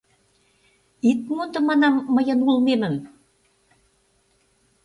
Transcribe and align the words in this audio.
—Ит 1.09 1.19
мондо, 1.35 1.59
манам, 1.67 1.95
мыйын 2.15 2.39
улмемым! 2.47 2.95